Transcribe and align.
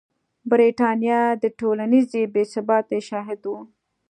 برېټانیا 0.51 1.19
د 1.43 1.45
ټولنیزې 1.59 2.21
بې 2.33 2.43
ثباتۍ 2.53 2.99
شاهده 3.09 3.47
وه. 3.53 3.61